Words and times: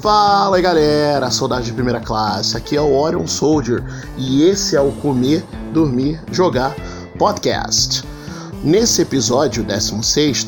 Fala 0.00 0.58
galera, 0.62 1.30
saudade 1.30 1.66
de 1.66 1.74
primeira 1.74 2.00
classe, 2.00 2.56
aqui 2.56 2.74
é 2.74 2.80
o 2.80 2.96
Orion 2.96 3.26
Soldier 3.26 3.84
e 4.16 4.44
esse 4.44 4.74
é 4.74 4.80
o 4.80 4.92
Comer, 4.92 5.44
Dormir, 5.74 6.18
Jogar 6.32 6.74
Podcast. 7.18 8.02
Nesse 8.64 9.02
episódio 9.02 9.62
16, 9.62 10.46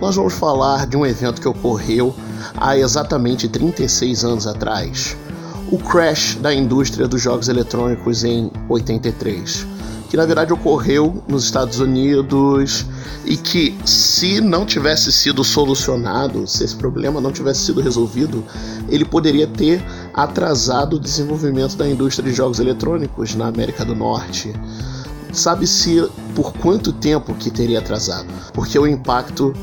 nós 0.00 0.14
vamos 0.14 0.34
falar 0.34 0.86
de 0.86 0.96
um 0.96 1.04
evento 1.04 1.40
que 1.40 1.48
ocorreu 1.48 2.14
há 2.56 2.78
exatamente 2.78 3.48
36 3.48 4.24
anos 4.24 4.46
atrás, 4.46 5.16
o 5.72 5.78
crash 5.78 6.36
da 6.36 6.54
indústria 6.54 7.08
dos 7.08 7.20
jogos 7.20 7.48
eletrônicos 7.48 8.22
em 8.22 8.52
83 8.68 9.81
que 10.12 10.16
na 10.18 10.26
verdade 10.26 10.52
ocorreu 10.52 11.24
nos 11.26 11.44
Estados 11.44 11.80
Unidos 11.80 12.84
e 13.24 13.34
que 13.34 13.74
se 13.82 14.42
não 14.42 14.66
tivesse 14.66 15.10
sido 15.10 15.42
solucionado, 15.42 16.46
se 16.46 16.64
esse 16.64 16.76
problema 16.76 17.18
não 17.18 17.32
tivesse 17.32 17.64
sido 17.64 17.80
resolvido, 17.80 18.44
ele 18.90 19.06
poderia 19.06 19.46
ter 19.46 19.82
atrasado 20.12 20.96
o 20.96 21.00
desenvolvimento 21.00 21.78
da 21.78 21.88
indústria 21.88 22.28
de 22.28 22.36
jogos 22.36 22.60
eletrônicos 22.60 23.34
na 23.34 23.46
América 23.46 23.86
do 23.86 23.94
Norte. 23.94 24.52
Sabe-se 25.32 26.06
por 26.34 26.52
quanto 26.58 26.92
tempo 26.92 27.34
que 27.34 27.50
teria 27.50 27.78
atrasado, 27.78 28.28
porque 28.52 28.78
o 28.78 28.86
impacto 28.86 29.54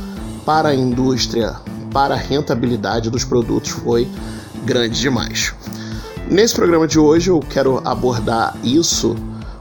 para 0.48 0.70
a 0.70 0.76
indústria, 0.76 1.58
para 1.94 2.16
a 2.16 2.18
rentabilidade 2.18 3.12
dos 3.12 3.24
produtos 3.24 3.70
foi 3.70 4.08
grande 4.66 5.00
demais. 5.00 5.54
Nesse 6.28 6.56
programa 6.56 6.88
de 6.88 6.98
hoje 6.98 7.30
eu 7.30 7.40
quero 7.40 7.88
abordar 7.88 8.58
isso 8.64 9.16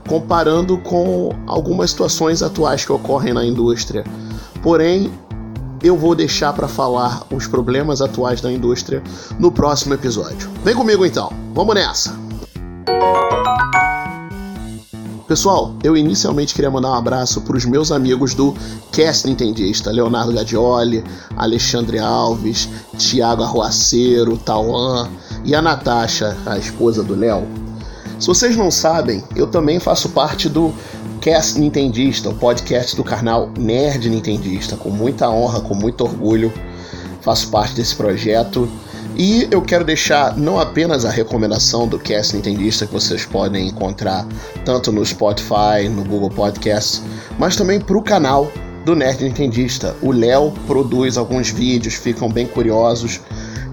comparando 0.09 0.79
com 0.79 1.31
algumas 1.47 1.91
situações 1.91 2.43
atuais 2.43 2.85
que 2.85 2.91
ocorrem 2.91 3.35
na 3.35 3.45
indústria. 3.45 4.05
Porém, 4.63 5.13
eu 5.83 5.97
vou 5.97 6.15
deixar 6.15 6.53
para 6.53 6.67
falar 6.67 7.23
os 7.31 7.47
problemas 7.47 8.01
atuais 8.01 8.41
da 8.41 8.51
indústria 8.51 9.03
no 9.39 9.53
próximo 9.53 9.95
episódio. 9.95 10.51
Vem 10.65 10.75
comigo 10.75 11.05
então, 11.05 11.31
vamos 11.55 11.75
nessa! 11.75 12.29
Pessoal, 15.29 15.75
eu 15.85 15.95
inicialmente 15.95 16.55
queria 16.55 16.71
mandar 16.71 16.89
um 16.89 16.95
abraço 16.95 17.43
para 17.43 17.55
os 17.55 17.67
meus 17.67 17.93
amigos 17.93 18.33
do 18.33 18.57
Cast 18.91 19.27
Nintendista, 19.27 19.91
Leonardo 19.91 20.33
Gadioli, 20.33 21.05
Alexandre 21.37 21.99
Alves, 21.99 22.67
Thiago 22.97 23.43
Arruaceiro, 23.43 24.39
Tauan 24.39 25.07
e 25.45 25.55
a 25.55 25.61
Natasha, 25.61 26.35
a 26.47 26.57
esposa 26.57 27.03
do 27.03 27.15
Léo. 27.15 27.68
Se 28.19 28.27
vocês 28.27 28.57
não 28.57 28.69
sabem, 28.69 29.23
eu 29.37 29.47
também 29.47 29.79
faço 29.79 30.09
parte 30.09 30.49
do 30.49 30.75
Cast 31.21 31.59
Nintendista, 31.59 32.29
o 32.29 32.35
podcast 32.35 32.97
do 32.97 33.05
canal 33.05 33.49
Nerd 33.57 34.11
Nintendista, 34.11 34.77
com 34.77 34.91
muita 34.91 35.31
honra, 35.31 35.61
com 35.61 35.73
muito 35.73 36.03
orgulho, 36.03 36.53
faço 37.21 37.49
parte 37.49 37.77
desse 37.77 37.95
projeto. 37.95 38.69
E 39.17 39.47
eu 39.53 39.63
quero 39.63 39.85
deixar 39.85 40.37
não 40.37 40.59
apenas 40.59 41.05
a 41.05 41.11
recomendação 41.11 41.87
do 41.87 41.97
Cast 41.97 42.35
Nintendista 42.35 42.87
que 42.87 42.93
vocês 42.93 43.25
podem 43.25 43.69
encontrar 43.69 44.27
tanto 44.65 44.91
no 44.91 45.07
Spotify, 45.07 45.89
no 45.89 46.03
Google 46.05 46.31
Podcasts, 46.31 47.01
mas 47.39 47.55
também 47.55 47.81
para 47.81 47.97
o 47.97 48.03
canal 48.03 48.51
do 48.85 48.97
Nerd 48.97 49.23
Nintendista. 49.23 49.95
O 50.03 50.11
Léo 50.11 50.53
produz 50.67 51.17
alguns 51.17 51.51
vídeos, 51.51 51.95
ficam 51.95 52.29
bem 52.29 52.49
curiosos. 52.49 53.21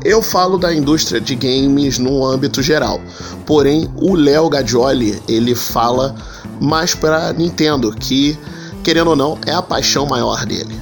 Eu 0.06 0.22
falo 0.22 0.60
da 0.60 0.72
indústria 0.72 1.20
de 1.20 1.34
games 1.34 1.98
no 1.98 2.24
âmbito 2.24 2.62
geral, 2.62 3.02
porém 3.44 3.92
o 3.96 4.16
Léo 4.16 4.48
Gadioli 4.48 5.20
ele 5.28 5.56
fala 5.56 6.16
mais 6.62 6.94
para 6.94 7.34
Nintendo, 7.34 7.92
que 7.92 8.38
querendo 8.84 9.10
ou 9.10 9.16
não 9.16 9.36
é 9.48 9.52
a 9.52 9.64
paixão 9.64 10.06
maior 10.06 10.46
dele. 10.46 10.80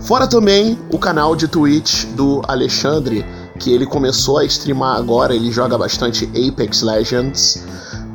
Fora 0.00 0.26
também 0.26 0.76
o 0.92 0.98
canal 0.98 1.36
de 1.36 1.46
Twitch 1.46 2.04
do 2.16 2.42
Alexandre, 2.48 3.24
que 3.60 3.72
ele 3.72 3.86
começou 3.86 4.38
a 4.38 4.44
streamar 4.44 4.96
agora, 4.96 5.32
ele 5.32 5.52
joga 5.52 5.78
bastante 5.78 6.28
Apex 6.34 6.82
Legends. 6.82 7.62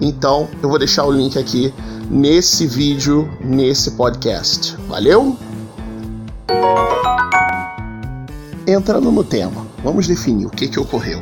Então 0.02 0.50
eu 0.62 0.68
vou 0.68 0.78
deixar 0.78 1.06
o 1.06 1.12
link 1.12 1.40
aqui 1.40 1.74
nesse 2.10 2.68
vídeo, 2.68 3.32
nesse 3.40 3.92
podcast. 3.92 4.76
Valeu? 4.90 5.38
Entrando 8.68 9.10
no 9.10 9.24
tema, 9.24 9.71
Vamos 9.84 10.08
definir 10.08 10.46
o 10.46 10.50
que, 10.50 10.68
que 10.68 10.80
ocorreu. 10.80 11.22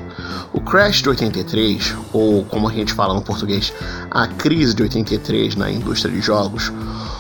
O 0.54 0.60
crash 0.60 1.02
de 1.02 1.10
83, 1.10 1.96
ou 2.12 2.44
como 2.46 2.68
a 2.68 2.72
gente 2.72 2.94
fala 2.94 3.14
no 3.14 3.22
português, 3.22 3.74
a 4.12 4.28
crise 4.28 4.74
de 4.74 4.84
83 4.84 5.56
na 5.56 5.72
indústria 5.72 6.14
de 6.14 6.22
jogos, 6.22 6.72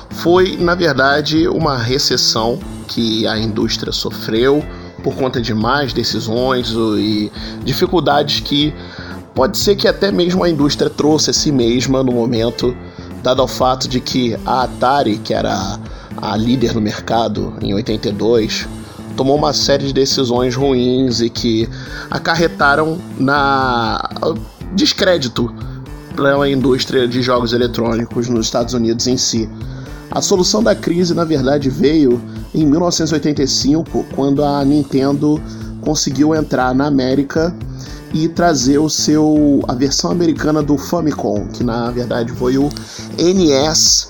foi 0.09 0.57
na 0.57 0.75
verdade 0.75 1.47
uma 1.47 1.77
recessão 1.77 2.59
que 2.87 3.25
a 3.27 3.37
indústria 3.37 3.93
sofreu 3.93 4.63
por 5.03 5.15
conta 5.15 5.41
de 5.41 5.53
mais 5.53 5.93
decisões 5.93 6.73
e 6.97 7.31
dificuldades 7.63 8.41
que 8.41 8.73
pode 9.33 9.57
ser 9.57 9.75
que 9.75 9.87
até 9.87 10.11
mesmo 10.11 10.43
a 10.43 10.49
indústria 10.49 10.89
trouxe 10.89 11.29
a 11.29 11.33
si 11.33 11.51
mesma 11.51 12.03
no 12.03 12.11
momento, 12.11 12.75
dado 13.23 13.41
ao 13.41 13.47
fato 13.47 13.87
de 13.87 14.01
que 14.01 14.35
a 14.45 14.63
Atari, 14.63 15.17
que 15.17 15.33
era 15.33 15.79
a 16.17 16.35
líder 16.35 16.73
no 16.73 16.81
mercado 16.81 17.53
em 17.61 17.73
82, 17.73 18.67
tomou 19.19 19.35
uma 19.35 19.51
série 19.51 19.87
de 19.87 19.91
decisões 19.91 20.55
ruins 20.55 21.19
e 21.19 21.29
que 21.29 21.67
acarretaram 22.09 22.97
na 23.17 24.01
descrédito 24.73 25.53
pela 26.15 26.49
indústria 26.49 27.05
de 27.05 27.21
jogos 27.21 27.51
eletrônicos 27.51 28.29
nos 28.29 28.45
Estados 28.45 28.73
Unidos 28.73 29.07
em 29.07 29.17
si. 29.17 29.49
A 30.09 30.21
solução 30.21 30.63
da 30.63 30.73
crise, 30.73 31.13
na 31.13 31.25
verdade, 31.25 31.69
veio 31.69 32.21
em 32.55 32.65
1985, 32.65 34.05
quando 34.15 34.41
a 34.41 34.63
Nintendo 34.63 35.37
conseguiu 35.81 36.33
entrar 36.33 36.73
na 36.73 36.85
América 36.85 37.53
e 38.13 38.29
trazer 38.29 38.77
o 38.77 38.89
seu 38.89 39.59
a 39.67 39.75
versão 39.75 40.11
americana 40.11 40.63
do 40.63 40.77
Famicom, 40.77 41.45
que 41.49 41.61
na 41.61 41.91
verdade 41.91 42.31
foi 42.31 42.57
o 42.57 42.69
NES 43.17 44.07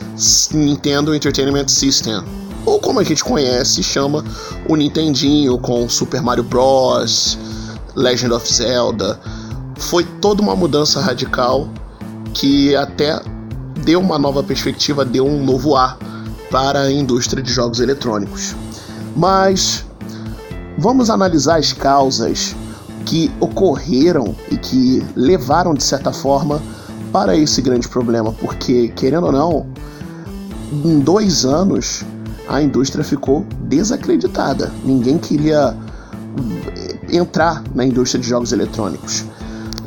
Nintendo 0.54 1.16
Entertainment 1.16 1.68
System 1.68 2.24
ou 2.70 2.80
como 2.80 3.00
a 3.00 3.04
gente 3.04 3.24
conhece, 3.24 3.82
chama 3.82 4.24
o 4.68 4.76
Nintendinho 4.76 5.58
com 5.58 5.90
Super 5.90 6.22
Mario 6.22 6.44
Bros, 6.44 7.38
Legend 7.96 8.34
of 8.34 8.54
Zelda. 8.54 9.20
Foi 9.76 10.04
toda 10.22 10.42
uma 10.42 10.56
mudança 10.56 11.02
radical 11.02 11.68
que 12.34 12.76
até 12.76 13.20
deu 13.84 14.00
uma 14.00 14.20
nova 14.20 14.44
perspectiva, 14.44 15.04
deu 15.04 15.26
um 15.26 15.44
novo 15.44 15.76
ar 15.76 15.98
para 16.52 16.82
a 16.82 16.92
indústria 16.92 17.42
de 17.42 17.52
jogos 17.52 17.80
eletrônicos. 17.80 18.56
Mas 19.16 19.84
vamos 20.78 21.10
analisar 21.10 21.58
as 21.58 21.74
causas 21.74 22.56
que 23.06 23.32
ocorreram 23.40 24.36
e 24.52 24.58
que 24.58 25.04
levaram 25.16 25.74
de 25.74 25.84
certa 25.84 26.14
forma 26.14 26.62
para 27.12 27.36
esse 27.36 27.64
grande 27.64 27.88
problema, 27.88 28.32
porque 28.34 28.90
querendo 28.90 29.26
ou 29.26 29.32
não, 29.32 29.66
em 30.72 31.00
dois 31.00 31.46
anos 31.46 32.06
a 32.50 32.62
indústria 32.62 33.04
ficou 33.04 33.46
desacreditada. 33.62 34.72
Ninguém 34.84 35.20
queria 35.20 35.78
entrar 37.12 37.64
na 37.76 37.86
indústria 37.86 38.20
de 38.20 38.28
jogos 38.28 38.52
eletrônicos. 38.52 39.24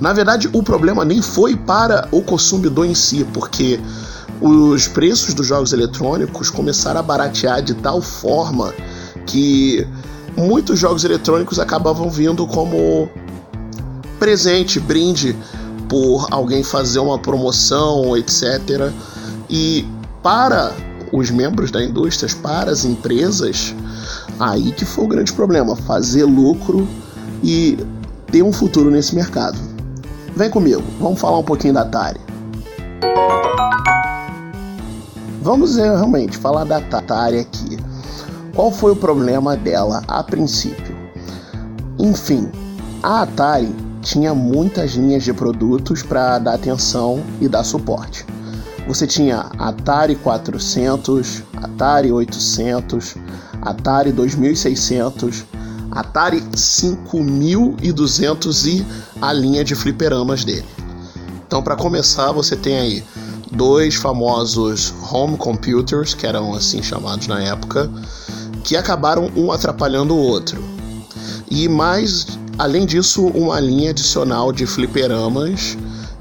Na 0.00 0.12
verdade, 0.12 0.48
o 0.52 0.62
problema 0.62 1.04
nem 1.04 1.20
foi 1.20 1.56
para 1.56 2.08
o 2.12 2.22
consumidor 2.22 2.86
em 2.86 2.94
si, 2.94 3.24
porque 3.32 3.80
os 4.40 4.86
preços 4.88 5.34
dos 5.34 5.46
jogos 5.46 5.72
eletrônicos 5.72 6.50
começaram 6.50 7.00
a 7.00 7.02
baratear 7.02 7.62
de 7.62 7.74
tal 7.74 8.00
forma 8.00 8.72
que 9.26 9.86
muitos 10.36 10.78
jogos 10.78 11.04
eletrônicos 11.04 11.58
acabavam 11.58 12.08
vindo 12.08 12.46
como 12.46 13.08
presente, 14.18 14.78
brinde 14.78 15.36
por 15.88 16.28
alguém 16.30 16.62
fazer 16.62 17.00
uma 17.00 17.18
promoção, 17.18 18.16
etc. 18.16 18.92
E 19.50 19.86
para 20.22 20.72
os 21.12 21.30
membros 21.30 21.70
da 21.70 21.84
indústria, 21.84 22.34
para 22.42 22.70
as 22.70 22.84
empresas, 22.84 23.74
aí 24.40 24.72
que 24.72 24.84
foi 24.84 25.04
o 25.04 25.08
grande 25.08 25.32
problema, 25.32 25.76
fazer 25.76 26.24
lucro 26.24 26.88
e 27.42 27.78
ter 28.30 28.42
um 28.42 28.52
futuro 28.52 28.90
nesse 28.90 29.14
mercado. 29.14 29.58
Vem 30.34 30.48
comigo, 30.48 30.82
vamos 30.98 31.20
falar 31.20 31.38
um 31.38 31.44
pouquinho 31.44 31.74
da 31.74 31.82
Atari. 31.82 32.20
Vamos 35.42 35.76
realmente 35.76 36.38
falar 36.38 36.64
da 36.64 36.78
Atari 36.78 37.40
aqui. 37.40 37.78
Qual 38.54 38.70
foi 38.70 38.92
o 38.92 38.96
problema 38.96 39.56
dela 39.56 40.02
a 40.08 40.22
princípio? 40.22 40.96
Enfim, 41.98 42.50
a 43.02 43.22
Atari 43.22 43.74
tinha 44.00 44.34
muitas 44.34 44.92
linhas 44.92 45.22
de 45.22 45.32
produtos 45.32 46.02
para 46.02 46.38
dar 46.38 46.54
atenção 46.54 47.22
e 47.40 47.48
dar 47.48 47.64
suporte. 47.64 48.24
Você 48.86 49.06
tinha 49.06 49.50
Atari 49.58 50.16
400, 50.16 51.42
Atari 51.54 52.10
800, 52.10 53.14
Atari 53.60 54.12
2600, 54.12 55.44
Atari 55.90 56.42
5200 56.54 58.66
e 58.66 58.86
a 59.20 59.32
linha 59.32 59.64
de 59.64 59.74
fliperamas 59.74 60.44
dele. 60.44 60.66
Então, 61.46 61.62
para 61.62 61.76
começar, 61.76 62.32
você 62.32 62.56
tem 62.56 62.78
aí 62.78 63.04
dois 63.52 63.94
famosos 63.94 64.92
home 65.12 65.36
computers, 65.36 66.14
que 66.14 66.26
eram 66.26 66.54
assim 66.54 66.82
chamados 66.82 67.26
na 67.26 67.42
época, 67.42 67.90
que 68.64 68.76
acabaram 68.76 69.30
um 69.36 69.52
atrapalhando 69.52 70.14
o 70.14 70.18
outro. 70.18 70.62
E 71.50 71.68
mais 71.68 72.26
além 72.58 72.86
disso, 72.86 73.26
uma 73.26 73.60
linha 73.60 73.90
adicional 73.90 74.52
de 74.52 74.66
fliperamas 74.66 75.76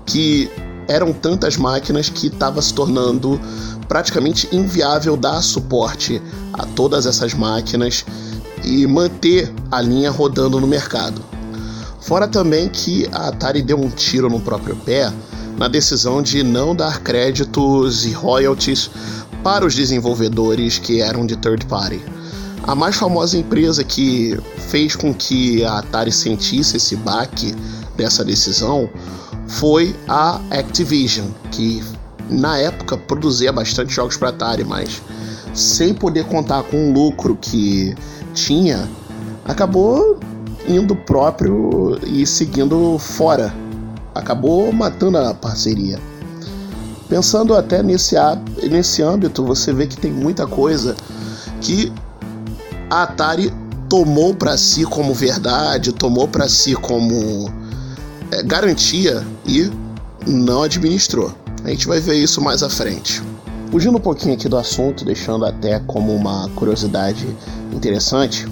que 0.05 0.49
eram 0.87 1.13
tantas 1.13 1.57
máquinas 1.57 2.09
que 2.09 2.27
estava 2.27 2.61
se 2.61 2.73
tornando 2.73 3.39
praticamente 3.87 4.47
inviável 4.51 5.17
dar 5.17 5.41
suporte 5.41 6.21
a 6.53 6.65
todas 6.65 7.05
essas 7.05 7.33
máquinas 7.33 8.05
e 8.63 8.85
manter 8.87 9.53
a 9.69 9.81
linha 9.81 10.11
rodando 10.11 10.59
no 10.59 10.67
mercado. 10.67 11.21
Fora 11.99 12.27
também 12.27 12.69
que 12.69 13.07
a 13.11 13.27
Atari 13.27 13.61
deu 13.61 13.79
um 13.79 13.89
tiro 13.89 14.29
no 14.29 14.39
próprio 14.39 14.75
pé 14.75 15.11
na 15.57 15.67
decisão 15.67 16.21
de 16.21 16.43
não 16.43 16.75
dar 16.75 17.01
créditos 17.01 18.05
e 18.05 18.11
royalties 18.11 18.89
para 19.43 19.65
os 19.65 19.75
desenvolvedores 19.75 20.79
que 20.79 21.01
eram 21.01 21.25
de 21.25 21.35
third 21.35 21.65
party. 21.65 22.01
A 22.63 22.75
mais 22.75 22.95
famosa 22.95 23.37
empresa 23.37 23.83
que 23.83 24.37
fez 24.69 24.95
com 24.95 25.13
que 25.13 25.63
a 25.63 25.79
Atari 25.79 26.11
sentisse 26.11 26.77
esse 26.77 26.95
baque 26.95 27.55
dessa 27.95 28.23
decisão 28.23 28.89
foi 29.47 29.95
a 30.07 30.39
Activision, 30.49 31.27
que 31.51 31.83
na 32.29 32.57
época 32.57 32.97
produzia 32.97 33.51
bastante 33.51 33.93
jogos 33.93 34.17
para 34.17 34.29
Atari, 34.29 34.63
mas 34.63 35.01
sem 35.53 35.93
poder 35.93 36.25
contar 36.25 36.63
com 36.63 36.89
o 36.89 36.93
lucro 36.93 37.37
que 37.39 37.95
tinha, 38.33 38.89
acabou 39.45 40.19
indo 40.67 40.95
próprio 40.95 41.99
e 42.05 42.25
seguindo 42.25 42.97
fora. 42.97 43.53
Acabou 44.13 44.71
matando 44.71 45.17
a 45.17 45.33
parceria. 45.33 45.99
Pensando 47.09 47.55
até 47.55 47.83
nesse, 47.83 48.15
nesse 48.69 49.01
âmbito, 49.01 49.43
você 49.43 49.73
vê 49.73 49.87
que 49.87 49.97
tem 49.97 50.11
muita 50.11 50.47
coisa 50.47 50.95
que 51.59 51.91
a 52.89 53.03
Atari 53.03 53.53
tomou 53.89 54.33
para 54.33 54.57
si 54.57 54.85
como 54.85 55.13
verdade, 55.13 55.91
tomou 55.91 56.27
para 56.27 56.47
si 56.47 56.73
como 56.73 57.51
é, 58.31 58.43
garantia 58.43 59.25
e 59.45 59.69
não 60.27 60.63
administrou. 60.63 61.33
A 61.63 61.69
gente 61.69 61.87
vai 61.87 61.99
ver 61.99 62.15
isso 62.15 62.41
mais 62.41 62.63
à 62.63 62.69
frente. 62.69 63.21
Fugindo 63.71 63.97
um 63.97 64.01
pouquinho 64.01 64.33
aqui 64.33 64.49
do 64.49 64.57
assunto, 64.57 65.05
deixando 65.05 65.45
até 65.45 65.79
como 65.79 66.13
uma 66.13 66.49
curiosidade 66.55 67.25
interessante, 67.71 68.45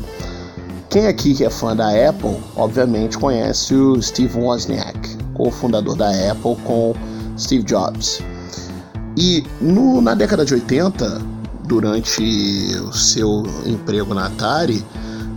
quem 0.89 1.07
aqui 1.07 1.35
que 1.35 1.43
é 1.43 1.49
fã 1.49 1.75
da 1.75 1.89
Apple, 2.09 2.37
obviamente 2.55 3.17
conhece 3.17 3.75
o 3.75 4.01
Steve 4.01 4.37
Wozniak, 4.39 5.17
cofundador 5.33 5.95
da 5.95 6.09
Apple 6.31 6.55
com 6.63 6.95
Steve 7.37 7.63
Jobs. 7.63 8.21
E 9.17 9.43
no, 9.59 10.01
na 10.01 10.15
década 10.15 10.45
de 10.45 10.53
80, 10.53 11.21
durante 11.65 12.21
o 12.81 12.93
seu 12.93 13.43
emprego 13.65 14.13
na 14.13 14.27
Atari, 14.27 14.83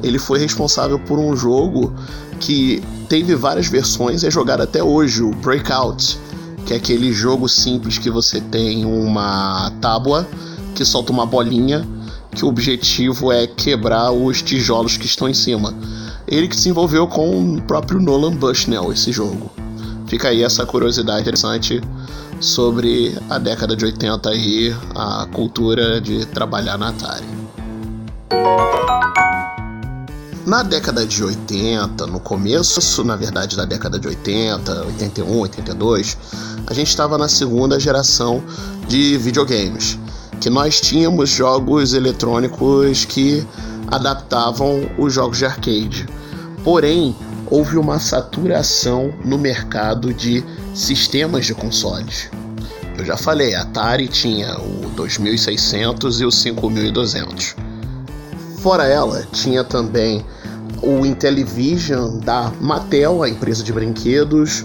ele 0.02 0.18
foi 0.18 0.38
responsável 0.38 0.98
por 0.98 1.18
um 1.18 1.36
jogo 1.36 1.92
que 2.40 2.82
teve 3.08 3.34
várias 3.34 3.66
versões 3.66 4.22
e 4.22 4.26
é 4.26 4.30
jogado 4.30 4.62
até 4.62 4.82
hoje, 4.82 5.22
o 5.22 5.30
Breakout, 5.30 6.18
que 6.66 6.74
é 6.74 6.76
aquele 6.76 7.12
jogo 7.12 7.48
simples 7.48 7.98
que 7.98 8.10
você 8.10 8.40
tem 8.40 8.84
uma 8.84 9.70
tábua 9.80 10.26
que 10.74 10.84
solta 10.84 11.12
uma 11.12 11.26
bolinha, 11.26 11.86
que 12.34 12.44
o 12.44 12.48
objetivo 12.48 13.30
é 13.30 13.46
quebrar 13.46 14.10
os 14.10 14.42
tijolos 14.42 14.96
que 14.96 15.06
estão 15.06 15.28
em 15.28 15.34
cima. 15.34 15.74
Ele 16.26 16.48
que 16.48 16.58
se 16.58 16.68
envolveu 16.68 17.06
com 17.06 17.56
o 17.56 17.62
próprio 17.62 18.00
Nolan 18.00 18.34
Bushnell 18.34 18.92
esse 18.92 19.12
jogo. 19.12 19.50
Fica 20.06 20.28
aí 20.28 20.42
essa 20.42 20.64
curiosidade 20.64 21.22
interessante 21.22 21.80
sobre 22.40 23.16
a 23.30 23.38
década 23.38 23.76
de 23.76 23.84
80 23.84 24.34
e 24.34 24.74
a 24.94 25.26
cultura 25.32 26.00
de 26.00 26.26
trabalhar 26.26 26.76
na 26.76 26.88
Atari. 26.88 27.26
Na 30.44 30.64
década 30.64 31.06
de 31.06 31.22
80, 31.22 32.04
no 32.06 32.18
começo, 32.18 33.04
na 33.04 33.14
verdade, 33.14 33.56
da 33.56 33.64
década 33.64 33.96
de 33.96 34.08
80, 34.08 34.86
81, 34.86 35.38
82, 35.38 36.18
a 36.66 36.74
gente 36.74 36.88
estava 36.88 37.16
na 37.16 37.28
segunda 37.28 37.78
geração 37.78 38.42
de 38.88 39.16
videogames, 39.18 39.96
que 40.40 40.50
nós 40.50 40.80
tínhamos 40.80 41.30
jogos 41.30 41.94
eletrônicos 41.94 43.04
que 43.04 43.46
adaptavam 43.86 44.90
os 44.98 45.12
jogos 45.12 45.38
de 45.38 45.46
arcade. 45.46 46.08
Porém, 46.64 47.14
houve 47.48 47.78
uma 47.78 48.00
saturação 48.00 49.14
no 49.24 49.38
mercado 49.38 50.12
de 50.12 50.44
sistemas 50.74 51.46
de 51.46 51.54
consoles. 51.54 52.28
Eu 52.98 53.04
já 53.04 53.16
falei, 53.16 53.54
a 53.54 53.62
Atari 53.62 54.08
tinha 54.08 54.58
o 54.58 54.90
2600 54.96 56.20
e 56.20 56.24
o 56.24 56.32
5200. 56.32 57.61
Fora 58.62 58.86
ela, 58.86 59.26
tinha 59.32 59.64
também 59.64 60.24
o 60.80 61.04
Intellivision 61.04 62.20
da 62.20 62.52
Mattel, 62.60 63.20
a 63.20 63.28
empresa 63.28 63.60
de 63.64 63.72
brinquedos, 63.72 64.64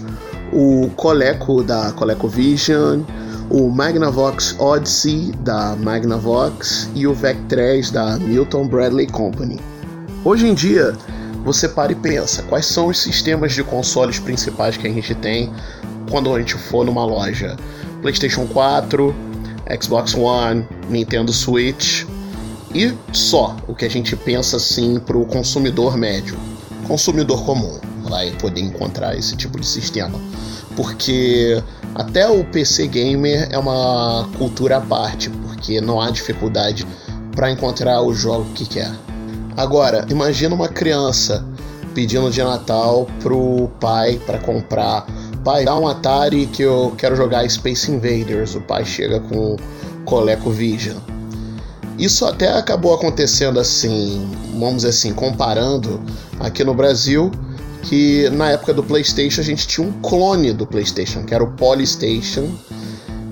o 0.52 0.88
Coleco 0.94 1.64
da 1.64 1.90
ColecoVision, 1.90 3.00
o 3.50 3.68
Magnavox 3.68 4.54
Odyssey 4.60 5.32
da 5.40 5.74
Magnavox 5.74 6.88
e 6.94 7.08
o 7.08 7.12
VEC-3 7.12 7.90
da 7.90 8.16
Milton 8.20 8.68
Bradley 8.68 9.08
Company. 9.08 9.58
Hoje 10.24 10.46
em 10.46 10.54
dia, 10.54 10.96
você 11.44 11.68
para 11.68 11.90
e 11.90 11.96
pensa, 11.96 12.44
quais 12.44 12.66
são 12.66 12.86
os 12.86 13.00
sistemas 13.00 13.52
de 13.52 13.64
consoles 13.64 14.20
principais 14.20 14.76
que 14.76 14.86
a 14.86 14.90
gente 14.90 15.12
tem 15.16 15.52
quando 16.08 16.32
a 16.32 16.38
gente 16.38 16.54
for 16.54 16.86
numa 16.86 17.04
loja? 17.04 17.56
PlayStation 18.00 18.46
4, 18.46 19.12
Xbox 19.82 20.14
One, 20.14 20.64
Nintendo 20.88 21.32
Switch, 21.32 22.06
e 22.74 22.94
só 23.12 23.56
o 23.66 23.74
que 23.74 23.84
a 23.84 23.90
gente 23.90 24.14
pensa 24.14 24.56
assim 24.56 24.98
para 24.98 25.16
o 25.16 25.24
consumidor 25.24 25.96
médio, 25.96 26.38
consumidor 26.86 27.44
comum, 27.44 27.78
vai 28.02 28.30
poder 28.32 28.60
encontrar 28.60 29.16
esse 29.16 29.36
tipo 29.36 29.58
de 29.58 29.66
sistema. 29.66 30.18
Porque 30.76 31.62
até 31.94 32.28
o 32.28 32.44
PC 32.44 32.86
gamer 32.86 33.48
é 33.50 33.58
uma 33.58 34.28
cultura 34.36 34.76
à 34.76 34.80
parte, 34.80 35.30
porque 35.30 35.80
não 35.80 36.00
há 36.00 36.10
dificuldade 36.10 36.86
para 37.34 37.50
encontrar 37.50 38.02
o 38.02 38.12
jogo 38.12 38.44
que 38.54 38.66
quer. 38.66 38.92
Agora, 39.56 40.06
imagina 40.08 40.54
uma 40.54 40.68
criança 40.68 41.44
pedindo 41.94 42.30
de 42.30 42.42
Natal 42.42 43.08
pro 43.20 43.68
pai 43.80 44.20
para 44.24 44.38
comprar. 44.38 45.06
Pai, 45.42 45.64
dá 45.64 45.76
um 45.76 45.88
Atari 45.88 46.46
que 46.46 46.62
eu 46.62 46.94
quero 46.96 47.16
jogar 47.16 47.48
Space 47.48 47.90
Invaders. 47.90 48.54
O 48.54 48.60
pai 48.60 48.84
chega 48.84 49.18
com 49.20 49.56
ColecoVision 50.04 51.17
isso 51.98 52.24
até 52.24 52.52
acabou 52.52 52.94
acontecendo 52.94 53.58
assim, 53.58 54.30
vamos 54.52 54.76
dizer 54.76 54.90
assim, 54.90 55.12
comparando 55.12 56.00
aqui 56.38 56.62
no 56.62 56.72
Brasil, 56.72 57.32
que 57.82 58.30
na 58.30 58.52
época 58.52 58.72
do 58.72 58.84
PlayStation 58.84 59.40
a 59.40 59.44
gente 59.44 59.66
tinha 59.66 59.86
um 59.86 59.92
clone 60.00 60.52
do 60.52 60.64
PlayStation, 60.64 61.24
que 61.24 61.34
era 61.34 61.42
o 61.42 61.50
Polystation, 61.52 62.54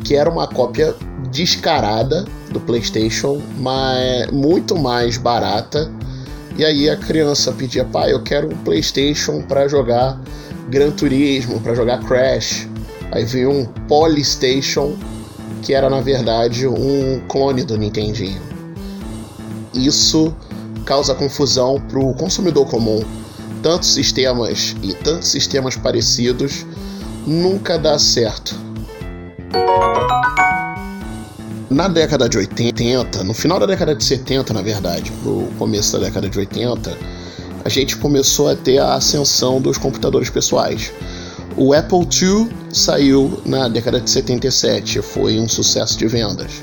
que 0.03 0.17
era 0.17 0.29
uma 0.29 0.49
cópia 0.49 0.97
descarada 1.31 2.25
do 2.51 2.59
PlayStation, 2.59 3.41
mas 3.59 4.31
muito 4.33 4.77
mais 4.77 5.17
barata. 5.17 5.89
E 6.59 6.65
aí 6.65 6.91
a 6.91 6.97
criança 6.97 7.53
pedia, 7.53 7.85
pai, 7.85 8.13
eu 8.13 8.23
quero 8.23 8.49
um 8.49 8.57
PlayStation 8.59 9.43
para 9.43 9.69
jogar 9.69 10.21
Gran 10.69 10.91
Turismo, 10.91 11.61
para 11.61 11.75
jogar 11.75 12.03
Crash. 12.05 12.69
Aí 13.13 13.25
veio 13.25 13.51
um 13.51 13.65
Polystation, 13.87 14.97
que 15.63 15.73
era 15.73 15.89
na 15.89 16.01
verdade 16.01 16.67
um 16.67 17.21
clone 17.29 17.63
do 17.63 17.77
Nintendinho 17.77 18.56
isso 19.77 20.35
causa 20.85 21.15
confusão 21.15 21.81
para 21.89 21.99
o 21.99 22.15
consumidor 22.15 22.67
comum. 22.67 23.05
Tantos 23.63 23.93
sistemas 23.93 24.77
e 24.83 24.95
tantos 24.95 25.29
sistemas 25.29 25.77
parecidos 25.77 26.65
nunca 27.27 27.79
dá 27.79 27.99
certo. 27.99 28.55
Na 31.69 31.89
década 31.89 32.29
de 32.29 32.39
80, 32.39 33.25
no 33.25 33.35
final 33.35 33.59
da 33.59 33.67
década 33.67 33.95
de 33.95 34.05
70, 34.05 34.55
na 34.55 34.63
verdade, 34.63 35.11
pro 35.23 35.49
começo 35.59 35.93
da 35.95 36.07
década 36.07 36.29
de 36.29 36.39
80, 36.39 36.97
a 37.65 37.69
gente 37.69 37.97
começou 37.97 38.49
a 38.49 38.55
ter 38.55 38.79
a 38.79 38.95
ascensão 38.95 39.61
dos 39.61 39.77
computadores 39.77 40.31
pessoais. 40.31 40.93
O 41.57 41.75
Apple 41.75 42.07
II 42.23 42.49
saiu 42.73 43.43
na 43.45 43.67
década 43.67 44.01
de 44.01 44.09
77, 44.09 45.03
foi 45.03 45.41
um 45.41 45.49
sucesso 45.49 45.99
de 45.99 46.07
vendas. 46.07 46.63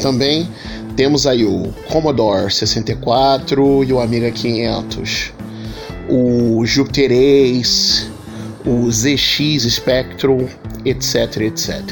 Também 0.00 0.48
temos 0.96 1.26
aí 1.26 1.44
o 1.44 1.72
Commodore 1.88 2.50
64 2.50 3.84
e 3.84 3.92
o 3.92 4.00
Amiga 4.00 4.30
500, 4.30 5.32
o 6.08 6.64
Jupiter 6.66 7.10
Ace, 7.12 8.08
o 8.66 8.90
ZX 8.90 9.72
Spectrum, 9.72 10.46
etc, 10.84 11.36
etc. 11.42 11.82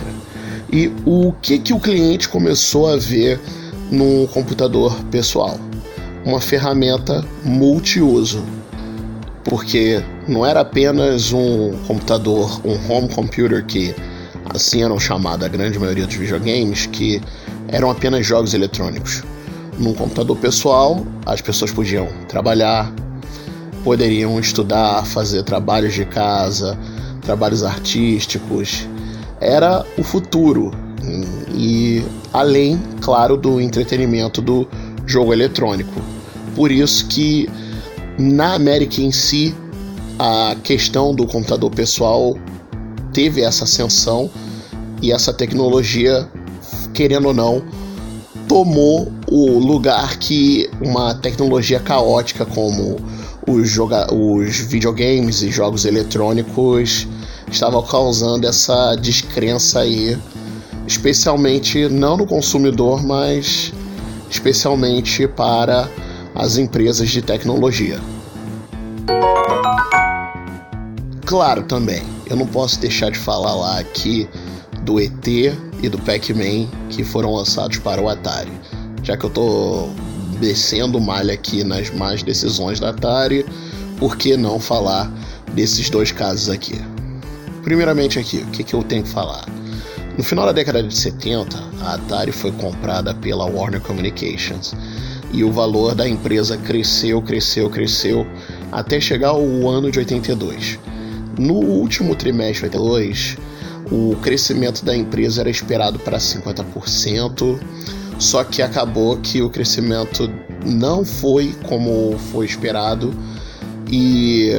E 0.71 0.93
o 1.07 1.33
que, 1.40 1.59
que 1.59 1.73
o 1.73 1.81
cliente 1.81 2.28
começou 2.28 2.88
a 2.88 2.97
ver 2.97 3.40
num 3.90 4.26
computador 4.26 4.95
pessoal? 5.11 5.59
Uma 6.25 6.40
ferramenta 6.40 7.25
multiuso, 7.43 8.45
porque 9.45 10.02
não 10.26 10.45
era 10.45 10.61
apenas 10.61 11.33
um 11.33 11.73
computador, 11.87 12.61
um 12.67 12.93
home 12.93 13.09
computer 13.09 13.64
que 13.64 13.95
assim 14.55 14.83
eram 14.83 14.99
chamados 14.99 15.47
a 15.47 15.49
grande 15.49 15.78
maioria 15.78 16.07
dos 16.07 16.17
videogames, 16.17 16.87
que 16.87 17.23
eram 17.69 17.91
apenas 17.91 18.27
jogos 18.27 18.55
eletrônicos. 18.55 19.23
Num 19.79 19.95
computador 19.95 20.37
pessoal, 20.37 21.07
as 21.25 21.41
pessoas 21.41 21.71
podiam 21.71 22.09
trabalhar, 22.29 22.93
poderiam 23.85 24.39
estudar, 24.41 25.05
fazer 25.07 25.43
trabalhos 25.45 25.95
de 25.95 26.05
casa, 26.05 26.77
trabalhos 27.23 27.63
artísticos. 27.63 28.89
Era 29.41 29.85
o 29.97 30.03
futuro. 30.03 30.73
E 31.55 32.03
além, 32.33 32.81
claro, 33.01 33.37
do 33.37 33.61
entretenimento 33.61 34.43
do 34.43 34.67
jogo 35.07 35.33
eletrônico. 35.33 36.03
Por 36.55 36.73
isso 36.73 37.07
que 37.07 37.49
na 38.19 38.55
América 38.55 39.01
em 39.01 39.13
si 39.13 39.55
a 40.19 40.57
questão 40.65 41.15
do 41.15 41.27
computador 41.27 41.71
pessoal 41.71 42.37
teve 43.13 43.43
essa 43.43 43.65
ascensão 43.65 44.29
e 45.01 45.13
essa 45.13 45.33
tecnologia, 45.33 46.29
querendo 46.99 47.28
ou 47.28 47.35
não, 47.35 47.62
tomou 48.49 49.12
o 49.31 49.57
lugar 49.57 50.17
que 50.19 50.69
uma 50.81 51.14
tecnologia 51.14 51.78
caótica 51.78 52.45
como 52.45 52.97
os, 53.47 53.71
joga 53.71 54.12
os 54.12 54.57
videogames 54.57 55.43
e 55.43 55.49
jogos 55.49 55.85
eletrônicos 55.85 57.07
estavam 57.49 57.81
causando 57.83 58.49
essa 58.49 58.97
descrença 58.97 59.78
aí, 59.78 60.19
especialmente 60.88 61.88
não 61.88 62.17
no 62.17 62.26
consumidor, 62.26 63.00
mas 63.07 63.73
especialmente 64.28 65.28
para 65.28 65.88
as 66.35 66.59
empresas 66.59 67.11
de 67.11 67.23
tecnologia. 67.23 68.00
Claro, 71.25 71.62
também, 71.62 72.02
eu 72.28 72.35
não 72.35 72.47
posso 72.49 72.81
deixar 72.81 73.12
de 73.12 73.19
falar 73.21 73.55
lá 73.55 73.78
aqui 73.78 74.28
do 74.83 74.99
ET 74.99 75.68
e 75.82 75.88
do 75.88 75.99
Pac-Man 75.99 76.68
que 76.90 77.04
foram 77.04 77.35
lançados 77.35 77.78
para 77.78 78.00
o 78.00 78.08
Atari. 78.08 78.52
Já 79.02 79.16
que 79.16 79.25
eu 79.25 79.30
tô 79.30 79.88
descendo 80.40 81.00
malha 81.00 81.35
aqui 81.35 81.64
nas 81.64 81.90
más 81.90 82.23
decisões 82.23 82.80
da 82.80 82.90
Atari, 82.90 83.44
por 83.99 84.16
que 84.16 84.37
não 84.37 84.61
falar 84.61 85.11
desses 85.54 85.90
dois 85.90 86.12
casos 86.12 86.49
aqui? 86.49 86.80
Primeiramente 87.62 88.18
aqui, 88.18 88.38
o 88.38 88.47
que, 88.47 88.62
que 88.62 88.75
eu 88.75 88.82
tenho 88.82 89.02
que 89.02 89.08
falar? 89.08 89.44
No 90.16 90.25
final 90.25 90.47
da 90.47 90.52
década 90.52 90.82
de 90.82 90.97
70, 90.97 91.56
a 91.80 91.94
Atari 91.94 92.32
foi 92.32 92.50
comprada 92.52 93.14
pela 93.14 93.47
Warner 93.47 93.80
Communications 93.80 94.75
e 95.32 95.44
o 95.44 95.52
valor 95.52 95.94
da 95.94 96.08
empresa 96.08 96.56
cresceu, 96.56 97.20
cresceu, 97.23 97.68
cresceu 97.68 98.26
até 98.73 99.00
chegar 99.00 99.28
ao 99.28 99.68
ano 99.68 99.90
de 99.90 99.99
82. 99.99 100.78
No 101.38 101.54
último 101.54 102.16
trimestre 102.16 102.68
de 102.68 102.76
82, 102.76 103.38
o 103.90 104.16
crescimento 104.16 104.85
da 104.85 104.95
empresa 104.95 105.40
era 105.40 105.50
esperado 105.50 105.99
para 105.99 106.18
50%, 106.18 107.59
só 108.18 108.45
que 108.45 108.62
acabou 108.62 109.16
que 109.18 109.40
o 109.42 109.49
crescimento 109.49 110.30
não 110.64 111.04
foi 111.04 111.54
como 111.66 112.18
foi 112.33 112.47
esperado 112.47 113.14
e 113.90 114.50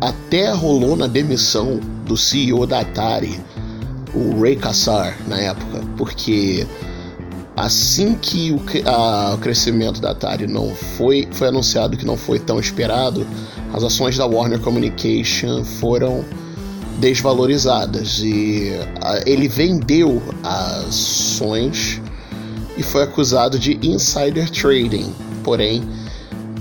até 0.00 0.50
rolou 0.52 0.96
na 0.96 1.06
demissão 1.06 1.80
do 2.06 2.16
CEO 2.16 2.66
da 2.66 2.80
Atari, 2.80 3.40
o 4.14 4.40
Ray 4.40 4.56
Kassar, 4.56 5.16
na 5.26 5.38
época, 5.38 5.82
porque 5.96 6.66
assim 7.56 8.14
que 8.14 8.52
o, 8.52 8.60
a, 8.88 9.34
o 9.34 9.38
crescimento 9.38 10.00
da 10.00 10.12
Atari 10.12 10.46
não 10.46 10.74
foi, 10.74 11.28
foi 11.30 11.48
anunciado 11.48 11.96
que 11.96 12.06
não 12.06 12.16
foi 12.16 12.38
tão 12.38 12.58
esperado, 12.58 13.26
as 13.72 13.84
ações 13.84 14.16
da 14.16 14.26
Warner 14.26 14.60
Communication 14.60 15.64
foram 15.64 16.24
desvalorizadas 16.98 18.20
e 18.20 18.72
ele 19.24 19.48
vendeu 19.48 20.22
ações 20.42 22.00
e 22.76 22.82
foi 22.82 23.02
acusado 23.02 23.58
de 23.58 23.78
insider 23.82 24.50
trading, 24.50 25.12
porém 25.42 25.82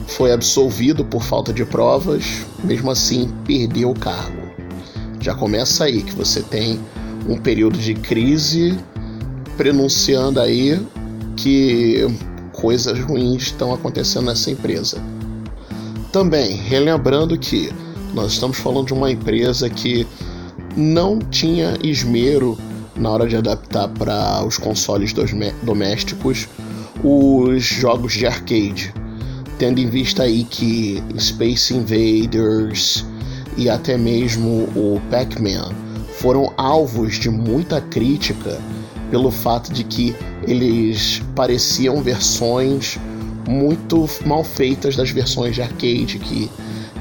foi 0.07 0.31
absolvido 0.31 1.03
por 1.03 1.23
falta 1.23 1.51
de 1.51 1.65
provas, 1.65 2.45
mesmo 2.63 2.89
assim 2.89 3.31
perdeu 3.45 3.91
o 3.91 3.99
cargo. 3.99 4.47
Já 5.19 5.35
começa 5.35 5.83
aí 5.83 6.01
que 6.01 6.13
você 6.15 6.41
tem 6.41 6.79
um 7.27 7.37
período 7.37 7.77
de 7.77 7.93
crise 7.93 8.77
prenunciando 9.57 10.39
aí 10.39 10.79
que 11.35 12.07
coisas 12.53 12.99
ruins 12.99 13.43
estão 13.43 13.73
acontecendo 13.73 14.25
nessa 14.25 14.49
empresa. 14.49 15.01
Também, 16.11 16.55
relembrando 16.55 17.37
que 17.37 17.71
nós 18.13 18.33
estamos 18.33 18.57
falando 18.57 18.87
de 18.87 18.93
uma 18.93 19.11
empresa 19.11 19.69
que 19.69 20.07
não 20.77 21.17
tinha 21.17 21.75
esmero 21.83 22.55
na 22.95 23.09
hora 23.09 23.27
de 23.27 23.35
adaptar 23.35 23.87
para 23.87 24.45
os 24.45 24.59
consoles 24.59 25.11
domésticos 25.63 26.47
os 27.03 27.63
jogos 27.63 28.13
de 28.13 28.27
arcade, 28.27 28.93
tendo 29.57 29.79
em 29.79 29.89
vista 29.89 30.23
aí 30.23 30.43
que 30.43 31.03
Space 31.17 31.73
Invaders 31.73 33.03
e 33.57 33.67
até 33.67 33.97
mesmo 33.97 34.69
o 34.75 35.01
Pac-Man 35.09 35.73
foram 36.19 36.53
alvos 36.55 37.15
de 37.15 37.29
muita 37.29 37.81
crítica 37.81 38.59
pelo 39.09 39.31
fato 39.31 39.73
de 39.73 39.83
que 39.83 40.15
eles 40.43 41.23
pareciam 41.35 42.03
versões 42.03 42.99
muito 43.47 44.07
mal 44.25 44.43
feitas 44.43 44.95
das 44.95 45.09
versões 45.09 45.55
de 45.55 45.61
arcade 45.61 46.19
que 46.19 46.51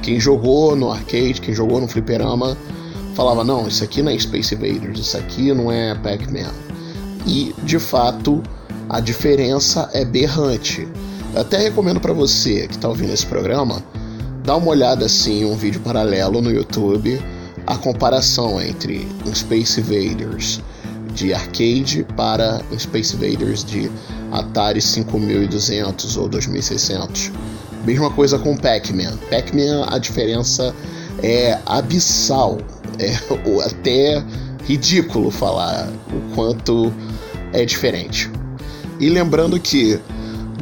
quem 0.03 0.19
jogou 0.21 0.77
no 0.77 0.91
arcade, 0.91 1.41
quem 1.41 1.53
jogou 1.53 1.81
no 1.81 1.89
fliperama 1.89 2.57
falava 3.17 3.43
não, 3.43 3.67
isso 3.67 3.83
aqui 3.83 4.03
não 4.03 4.13
é 4.13 4.19
Space 4.19 4.55
Invaders, 4.55 5.01
isso 5.01 5.17
aqui 5.17 5.53
não 5.55 5.73
é 5.73 5.95
Pac-Man. 5.95 6.53
E 7.27 7.55
de 7.65 7.79
fato 7.79 8.43
a 8.89 9.01
diferença 9.01 9.89
é 9.95 10.05
berrante. 10.05 10.87
Eu 11.35 11.41
até 11.41 11.57
recomendo 11.57 11.99
para 11.99 12.13
você 12.13 12.69
que 12.69 12.77
está 12.77 12.89
ouvindo 12.89 13.13
esse 13.13 13.27
programa 13.27 13.83
dar 14.45 14.57
uma 14.57 14.69
olhada 14.69 15.07
assim 15.07 15.45
um 15.45 15.57
vídeo 15.57 15.81
paralelo 15.81 16.41
no 16.41 16.53
YouTube 16.53 17.21
a 17.67 17.77
comparação 17.77 18.61
entre 18.61 19.09
um 19.27 19.35
Space 19.35 19.81
Invaders 19.81 20.61
de 21.15 21.33
arcade 21.33 22.07
para 22.17 22.61
um 22.71 22.79
Space 22.79 23.17
Invaders 23.17 23.65
de 23.65 23.91
Atari 24.31 24.83
5200 24.83 26.17
ou 26.19 26.29
2600. 26.29 27.33
Mesma 27.85 28.11
coisa 28.11 28.39
com 28.39 28.57
Pac-Man. 28.57 29.17
Pac-Man 29.31 29.87
a 29.89 29.99
diferença 29.99 30.75
é 31.23 31.59
abissal, 31.65 32.59
é 32.99 33.65
até 33.65 34.25
ridículo 34.65 35.31
falar 35.31 35.89
o 36.13 36.35
quanto 36.35 36.93
é 37.53 37.65
diferente. 37.65 38.31
E 38.99 39.09
lembrando 39.09 39.59
que 39.61 40.01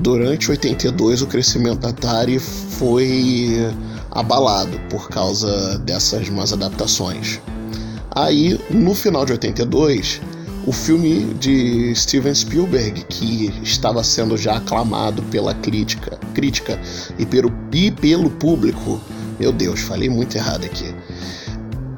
durante 0.01 0.51
82 0.51 1.23
o 1.23 1.27
crescimento 1.27 1.81
da 1.81 1.89
Atari 1.89 2.39
foi 2.39 3.73
abalado 4.11 4.79
por 4.91 5.09
causa 5.09 5.79
dessas 5.79 6.29
más 6.29 6.53
adaptações. 6.53 7.41
Aí, 8.11 8.61
no 8.71 8.95
final 8.95 9.25
de 9.25 9.33
82, 9.33 10.21
o 10.67 10.73
filme 10.73 11.35
de 11.35 11.95
Steven 11.95 12.35
Spielberg, 12.35 13.05
que 13.09 13.53
estava 13.63 14.03
sendo 14.05 14.37
já 14.37 14.57
aclamado 14.57 15.23
pela 15.25 15.53
crítica, 15.55 16.19
crítica 16.33 16.81
e, 17.19 17.27
pelo, 17.27 17.53
e 17.73 17.91
pelo 17.91 18.31
público, 18.31 19.01
meu 19.39 19.53
Deus, 19.53 19.81
falei 19.81 20.09
muito 20.09 20.37
errado 20.37 20.65
aqui. 20.65 20.95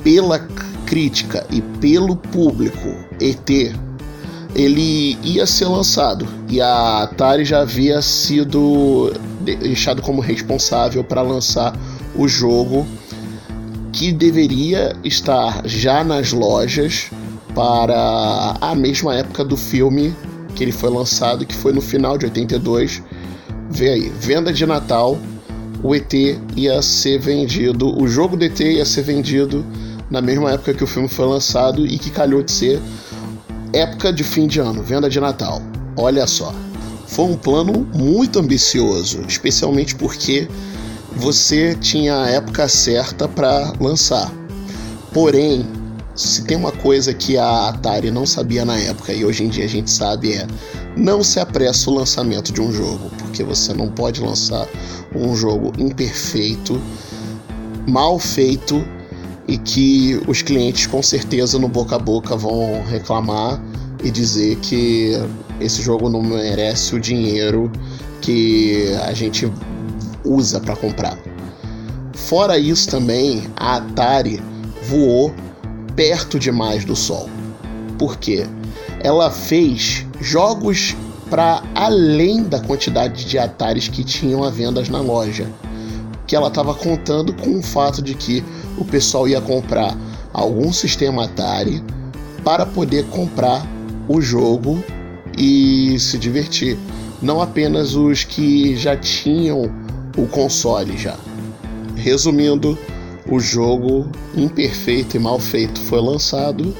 Pela 0.06 0.38
crítica 0.86 1.44
e 1.50 1.60
pelo 1.60 2.14
público, 2.14 2.94
ET, 3.20 3.74
ele 4.54 5.18
ia 5.24 5.44
ser 5.48 5.64
lançado 5.64 6.28
e 6.48 6.60
a 6.60 7.02
Atari 7.02 7.44
já 7.44 7.62
havia 7.62 8.00
sido 8.00 9.12
deixado 9.40 10.00
como 10.00 10.20
responsável 10.20 11.02
para 11.02 11.22
lançar 11.22 11.76
o 12.14 12.28
jogo 12.28 12.86
que 13.92 14.12
deveria 14.12 14.94
estar 15.02 15.66
já 15.66 16.04
nas 16.04 16.30
lojas 16.30 17.10
para 17.52 18.54
a 18.60 18.76
mesma 18.76 19.12
época 19.12 19.44
do 19.44 19.56
filme 19.56 20.14
que 20.54 20.62
ele 20.62 20.70
foi 20.70 20.88
lançado, 20.88 21.44
que 21.44 21.52
foi 21.52 21.72
no 21.72 21.80
final 21.80 22.16
de 22.16 22.26
82. 22.26 23.02
Vê 23.68 23.88
aí, 23.88 24.08
venda 24.20 24.52
de 24.52 24.64
Natal, 24.64 25.18
o 25.82 25.96
ET 25.96 26.14
ia 26.54 26.80
ser 26.80 27.18
vendido, 27.18 28.00
o 28.00 28.06
jogo 28.06 28.36
do 28.36 28.44
ET 28.44 28.60
ia 28.60 28.84
ser 28.84 29.02
vendido 29.02 29.66
na 30.10 30.20
mesma 30.20 30.52
época 30.52 30.74
que 30.74 30.84
o 30.84 30.86
filme 30.86 31.08
foi 31.08 31.26
lançado 31.26 31.86
e 31.86 31.98
que 31.98 32.10
calhou 32.10 32.42
de 32.42 32.52
ser 32.52 32.82
época 33.72 34.12
de 34.12 34.24
fim 34.24 34.46
de 34.46 34.60
ano, 34.60 34.82
venda 34.82 35.08
de 35.08 35.20
Natal. 35.20 35.60
Olha 35.96 36.26
só. 36.26 36.54
Foi 37.06 37.24
um 37.26 37.36
plano 37.36 37.88
muito 37.94 38.38
ambicioso, 38.38 39.20
especialmente 39.28 39.94
porque 39.94 40.48
você 41.14 41.74
tinha 41.74 42.22
a 42.22 42.30
época 42.30 42.68
certa 42.68 43.28
para 43.28 43.72
lançar. 43.80 44.30
Porém, 45.12 45.66
se 46.14 46.42
tem 46.44 46.56
uma 46.56 46.72
coisa 46.72 47.14
que 47.14 47.36
a 47.38 47.68
Atari 47.68 48.10
não 48.10 48.26
sabia 48.26 48.64
na 48.64 48.76
época 48.78 49.12
e 49.12 49.24
hoje 49.24 49.44
em 49.44 49.48
dia 49.48 49.64
a 49.64 49.68
gente 49.68 49.90
sabe 49.90 50.32
é 50.32 50.46
não 50.96 51.22
se 51.22 51.38
apressa 51.38 51.90
o 51.90 51.94
lançamento 51.94 52.52
de 52.52 52.60
um 52.60 52.72
jogo, 52.72 53.10
porque 53.18 53.44
você 53.44 53.72
não 53.74 53.88
pode 53.88 54.20
lançar 54.20 54.66
um 55.14 55.36
jogo 55.36 55.72
imperfeito, 55.78 56.80
mal 57.86 58.18
feito 58.18 58.82
e 59.48 59.56
que 59.58 60.20
os 60.26 60.42
clientes 60.42 60.86
com 60.86 61.02
certeza 61.02 61.58
no 61.58 61.68
boca 61.68 61.96
a 61.96 61.98
boca 61.98 62.36
vão 62.36 62.82
reclamar 62.84 63.60
e 64.02 64.10
dizer 64.10 64.56
que 64.56 65.12
esse 65.60 65.82
jogo 65.82 66.08
não 66.08 66.22
merece 66.22 66.94
o 66.94 67.00
dinheiro 67.00 67.70
que 68.20 68.92
a 69.06 69.12
gente 69.12 69.50
usa 70.24 70.60
para 70.60 70.76
comprar. 70.76 71.16
Fora 72.12 72.58
isso 72.58 72.88
também, 72.88 73.44
a 73.56 73.76
Atari 73.76 74.42
voou 74.88 75.32
perto 75.94 76.38
demais 76.38 76.84
do 76.84 76.96
sol. 76.96 77.28
Por 77.98 78.16
quê? 78.16 78.46
Ela 79.00 79.30
fez 79.30 80.04
jogos 80.20 80.96
para 81.30 81.62
além 81.74 82.42
da 82.44 82.60
quantidade 82.60 83.24
de 83.24 83.38
Ataris 83.38 83.88
que 83.88 84.04
tinham 84.04 84.44
à 84.44 84.50
venda 84.50 84.82
na 84.90 85.00
loja. 85.00 85.46
Que 86.26 86.34
ela 86.34 86.48
estava 86.48 86.74
contando 86.74 87.32
com 87.32 87.58
o 87.58 87.62
fato 87.62 88.02
de 88.02 88.14
que 88.14 88.44
o 88.76 88.84
pessoal 88.84 89.28
ia 89.28 89.40
comprar 89.40 89.96
algum 90.32 90.72
sistema 90.72 91.24
Atari 91.24 91.82
para 92.44 92.66
poder 92.66 93.06
comprar 93.06 93.66
o 94.08 94.20
jogo 94.20 94.82
e 95.36 95.98
se 95.98 96.18
divertir. 96.18 96.76
Não 97.22 97.40
apenas 97.40 97.94
os 97.94 98.24
que 98.24 98.76
já 98.76 98.96
tinham 98.96 99.70
o 100.16 100.26
console 100.26 100.96
já. 100.96 101.16
Resumindo, 101.94 102.78
o 103.28 103.40
jogo 103.40 104.08
imperfeito 104.36 105.16
e 105.16 105.20
mal 105.20 105.38
feito 105.38 105.80
foi 105.80 106.00
lançado 106.00 106.74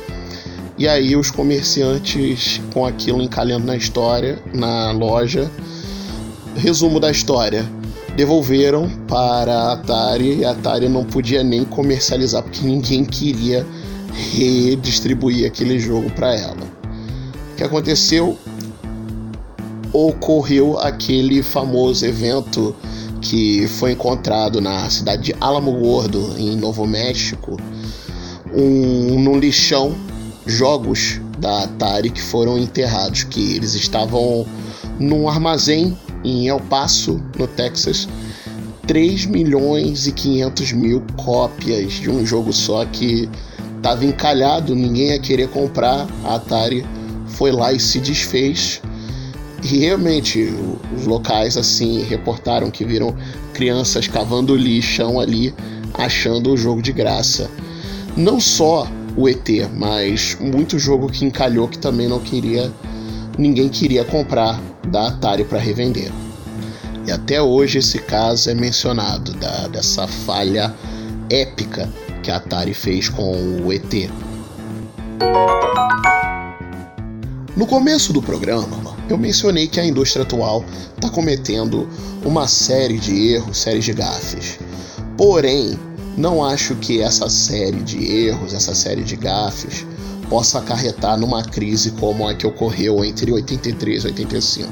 e 0.79 0.87
aí 0.87 1.17
os 1.17 1.31
comerciantes 1.31 2.61
com 2.73 2.85
aquilo 2.85 3.23
encalhando 3.23 3.67
na 3.67 3.77
história, 3.77 4.39
na 4.53 4.93
loja. 4.93 5.51
Resumo 6.55 7.01
da 7.01 7.11
história: 7.11 7.65
devolveram 8.17 8.89
para 9.07 9.55
a 9.55 9.73
Atari 9.75 10.39
e 10.39 10.45
a 10.45 10.53
Atari 10.53 10.89
não 10.89 11.05
podia 11.05 11.45
nem 11.45 11.65
comercializar 11.65 12.43
porque 12.43 12.67
ninguém 12.67 13.05
queria 13.05 13.67
redistribuir 14.33 15.47
aquele 15.47 15.79
jogo 15.79 16.11
para 16.11 16.35
ela. 16.35 16.57
O 17.53 17.57
que 17.57 17.63
aconteceu? 17.63 18.39
Ocorreu 19.93 20.79
aquele 20.79 21.43
famoso 21.43 22.07
evento 22.07 22.75
que 23.21 23.69
foi 23.69 23.93
encontrado 23.93 24.61
na 24.61 24.89
cidade 24.89 25.25
de 25.25 25.37
Alamo 25.39 25.73
Gordo, 25.73 26.35
em 26.39 26.57
Novo 26.57 26.87
México, 26.87 27.59
um, 28.55 29.21
num 29.21 29.39
lixão 29.39 29.95
jogos 30.47 31.21
da 31.39 31.65
Atari 31.65 32.09
que 32.09 32.23
foram 32.23 32.59
enterrados, 32.59 33.25
que 33.25 33.57
eles 33.57 33.75
estavam 33.75 34.47
num 34.99 35.29
armazém 35.29 35.97
em 36.25 36.49
El 36.49 36.61
Paso, 36.61 37.23
no 37.39 37.47
Texas, 37.47 38.09
3 38.87 39.27
milhões 39.27 40.07
e 40.07 40.13
500 40.13 40.73
mil 40.73 41.03
cópias 41.17 41.95
de 41.95 42.09
um 42.09 42.25
jogo 42.25 42.53
só 42.53 42.85
que 42.85 43.29
estava 43.77 44.05
encalhado, 44.05 44.75
ninguém 44.75 45.09
ia 45.09 45.19
querer 45.19 45.49
comprar. 45.49 46.07
A 46.25 46.37
Atari 46.37 46.85
foi 47.27 47.53
lá 47.53 47.73
e 47.73 47.81
se 47.81 47.99
desfez. 47.99 48.81
E 49.63 49.79
realmente 49.79 50.53
os 50.97 51.07
locais 51.07 51.57
assim 51.57 52.03
reportaram 52.03 52.71
que 52.71 52.85
viram 52.85 53.15
crianças 53.53 54.07
cavando 54.07 54.55
lixão 54.55 55.19
ali, 55.19 55.53
achando 55.95 56.53
o 56.53 56.57
jogo 56.57 56.81
de 56.81 56.93
graça. 56.93 57.51
Não 58.17 58.39
só 58.39 58.87
o 59.17 59.29
ET, 59.29 59.49
mas 59.75 60.37
muito 60.39 60.79
jogo 60.79 61.11
que 61.11 61.25
encalhou 61.25 61.67
que 61.67 61.79
também 61.79 62.07
não 62.07 62.21
queria, 62.21 62.71
ninguém 63.39 63.69
queria 63.69 64.05
comprar 64.05 64.61
da 64.89 65.09
Atari 65.09 65.45
para 65.45 65.59
revender. 65.59 66.11
E 67.07 67.13
até 67.13 67.41
hoje 67.41 67.79
esse 67.79 67.99
caso 67.99 68.51
é 68.51 68.55
mencionado 68.55 69.33
da, 69.35 69.69
dessa 69.69 70.07
falha 70.07 70.75
épica 71.31 71.89
que 72.23 72.31
a 72.31 72.37
Atari 72.37 72.75
fez 72.75 73.09
com 73.09 73.63
o 73.65 73.73
ET. 73.73 74.11
No 77.57 77.67
começo 77.67 78.13
do 78.13 78.21
programa, 78.21 78.97
eu 79.09 79.17
mencionei 79.17 79.67
que 79.67 79.81
a 79.81 79.85
indústria 79.85 80.25
atual 80.25 80.65
está 80.95 81.09
cometendo 81.09 81.89
uma 82.25 82.47
série 82.47 82.99
de 82.99 83.33
erros, 83.33 83.59
séries 83.59 83.85
de 83.85 83.93
gafes. 83.93 84.59
Porém, 85.17 85.79
não 86.17 86.45
acho 86.45 86.75
que 86.77 87.01
essa 87.01 87.31
série 87.31 87.83
de 87.83 88.05
erros, 88.27 88.53
essa 88.53 88.75
série 88.75 89.05
de 89.05 89.17
gafes, 89.17 89.87
possa 90.29 90.59
acarretar 90.59 91.19
numa 91.19 91.43
crise 91.43 91.93
como 91.93 92.27
a 92.27 92.35
que 92.35 92.47
ocorreu 92.47 93.05
entre 93.05 93.33
83 93.33 94.05
e 94.05 94.07
85. 94.09 94.69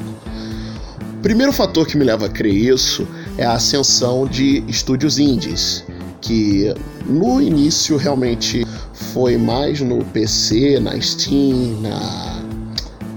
O 1.00 1.22
primeiro 1.22 1.52
fator 1.52 1.86
que 1.86 1.96
me 1.96 2.04
leva 2.04 2.26
a 2.26 2.28
crer 2.28 2.54
isso 2.54 3.06
é 3.38 3.44
a 3.44 3.54
ascensão 3.54 4.26
de 4.26 4.62
estúdios 4.68 5.18
indies, 5.18 5.84
que 6.20 6.74
no 7.06 7.40
início 7.40 7.96
realmente 7.96 8.66
foi 8.92 9.36
mais 9.36 9.80
no 9.80 10.04
PC, 10.04 10.78
na 10.80 11.00
Steam, 11.00 11.80
na 11.80 12.42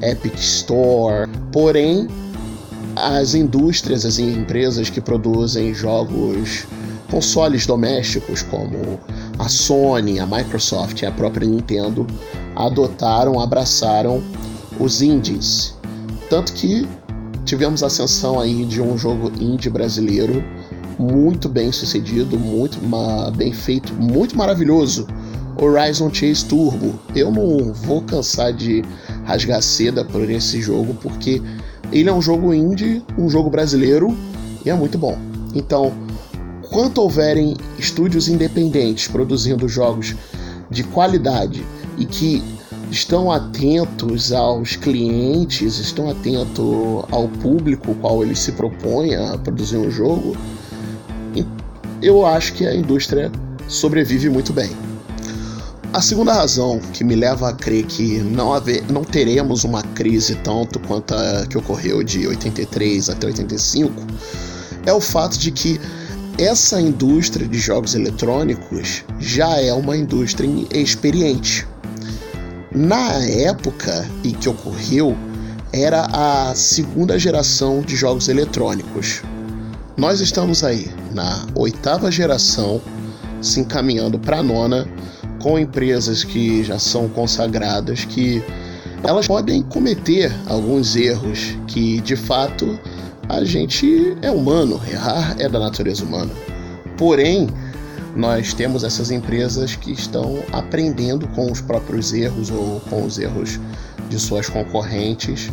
Epic 0.01 0.35
Store, 0.35 1.29
porém 1.51 2.07
as 2.95 3.35
indústrias, 3.35 4.05
as 4.05 4.19
empresas 4.19 4.89
que 4.89 4.99
produzem 4.99 5.73
jogos 5.73 6.65
consoles 7.09 7.65
domésticos 7.65 8.41
como 8.41 8.99
a 9.39 9.47
Sony, 9.47 10.19
a 10.19 10.25
Microsoft 10.25 11.01
e 11.01 11.05
a 11.05 11.11
própria 11.11 11.47
Nintendo 11.47 12.05
adotaram, 12.55 13.39
abraçaram 13.39 14.21
os 14.79 15.01
indies. 15.01 15.75
Tanto 16.29 16.53
que 16.53 16.87
tivemos 17.45 17.83
a 17.83 17.87
ascensão 17.87 18.39
aí 18.39 18.65
de 18.65 18.81
um 18.81 18.97
jogo 18.97 19.31
indie 19.39 19.69
brasileiro 19.69 20.43
muito 20.99 21.47
bem 21.47 21.71
sucedido, 21.71 22.39
muito 22.39 22.79
bem 23.35 23.53
feito, 23.53 23.93
muito 23.93 24.37
maravilhoso. 24.37 25.07
Horizon 25.59 26.13
Chase 26.13 26.45
Turbo. 26.45 26.99
Eu 27.15 27.31
não 27.31 27.73
vou 27.73 28.01
cansar 28.01 28.53
de 28.53 28.83
rasgar 29.25 29.61
seda 29.61 30.05
por 30.05 30.29
esse 30.29 30.61
jogo 30.61 30.93
porque 30.95 31.41
ele 31.91 32.09
é 32.09 32.13
um 32.13 32.21
jogo 32.21 32.53
indie, 32.53 33.03
um 33.17 33.29
jogo 33.29 33.49
brasileiro 33.49 34.15
e 34.65 34.69
é 34.69 34.73
muito 34.73 34.97
bom. 34.97 35.17
Então, 35.55 35.93
Enquanto 36.67 36.97
houverem 36.97 37.55
estúdios 37.79 38.27
independentes 38.27 39.07
produzindo 39.07 39.69
jogos 39.69 40.13
de 40.69 40.83
qualidade 40.83 41.65
e 41.97 42.05
que 42.05 42.43
estão 42.91 43.31
atentos 43.31 44.33
aos 44.33 44.75
clientes, 44.75 45.79
estão 45.79 46.09
atentos 46.09 47.05
ao 47.09 47.29
público 47.41 47.95
qual 47.95 48.21
ele 48.21 48.35
se 48.35 48.51
propõe 48.51 49.15
a 49.15 49.37
produzir 49.37 49.77
um 49.77 49.89
jogo, 49.89 50.35
eu 52.01 52.25
acho 52.25 52.53
que 52.53 52.67
a 52.67 52.75
indústria 52.75 53.31
sobrevive 53.67 54.29
muito 54.29 54.51
bem. 54.51 54.69
A 55.93 56.01
segunda 56.01 56.33
razão 56.33 56.79
que 56.93 57.03
me 57.03 57.15
leva 57.15 57.49
a 57.49 57.53
crer 57.53 57.85
que 57.85 58.19
não, 58.19 58.53
haver, 58.53 58.83
não 58.91 59.05
teremos 59.05 59.63
uma 59.63 59.81
crise 59.81 60.35
tanto 60.35 60.79
quanto 60.79 61.15
a 61.15 61.45
que 61.47 61.57
ocorreu 61.57 62.03
de 62.03 62.27
83 62.27 63.09
até 63.09 63.27
85 63.27 63.93
é 64.85 64.93
o 64.93 65.01
fato 65.01 65.37
de 65.39 65.51
que 65.51 65.79
essa 66.37 66.79
indústria 66.79 67.47
de 67.47 67.57
jogos 67.57 67.95
eletrônicos 67.95 69.03
já 69.19 69.59
é 69.59 69.73
uma 69.73 69.97
indústria 69.97 70.47
experiente. 70.71 71.67
Na 72.71 73.13
época 73.25 74.07
em 74.23 74.31
que 74.31 74.47
ocorreu, 74.47 75.17
era 75.73 76.05
a 76.05 76.53
segunda 76.53 77.17
geração 77.17 77.81
de 77.81 77.95
jogos 77.95 78.29
eletrônicos. 78.29 79.23
Nós 79.97 80.19
estamos 80.19 80.63
aí 80.63 80.91
na 81.11 81.47
oitava 81.55 82.11
geração, 82.11 82.79
se 83.41 83.59
encaminhando 83.59 84.19
para 84.19 84.37
a 84.37 84.43
nona, 84.43 84.87
com 85.41 85.57
empresas 85.57 86.23
que 86.23 86.63
já 86.63 86.77
são 86.77 87.09
consagradas, 87.09 88.05
que 88.05 88.43
elas 89.03 89.27
podem 89.27 89.63
cometer 89.63 90.31
alguns 90.47 90.95
erros 90.95 91.57
que 91.67 91.99
de 92.01 92.15
fato 92.15 92.79
a 93.29 93.43
gente 93.43 94.17
é 94.21 94.31
humano, 94.31 94.81
errar 94.89 95.35
é 95.39 95.49
da 95.49 95.59
natureza 95.59 96.03
humana. 96.03 96.31
Porém, 96.97 97.49
nós 98.15 98.53
temos 98.53 98.83
essas 98.83 99.11
empresas 99.11 99.75
que 99.75 99.91
estão 99.91 100.39
aprendendo 100.51 101.27
com 101.29 101.51
os 101.51 101.61
próprios 101.61 102.13
erros 102.13 102.49
ou 102.49 102.79
com 102.89 103.05
os 103.05 103.19
erros 103.19 103.59
de 104.09 104.19
suas 104.19 104.49
concorrentes 104.49 105.51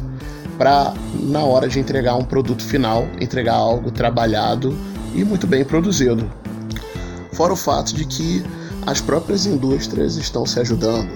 para, 0.57 0.95
na 1.21 1.41
hora 1.41 1.69
de 1.69 1.79
entregar 1.79 2.15
um 2.17 2.25
produto 2.25 2.65
final, 2.65 3.07
entregar 3.21 3.55
algo 3.55 3.91
trabalhado 3.91 4.77
e 5.15 5.25
muito 5.25 5.47
bem 5.47 5.65
produzido. 5.65 6.31
Fora 7.33 7.53
o 7.53 7.57
fato 7.57 7.95
de 7.95 8.05
que 8.05 8.45
as 8.87 9.01
próprias 9.01 9.47
indústrias 9.47 10.17
estão 10.17 10.47
se 10.47 10.61
ajudando. 10.61 11.11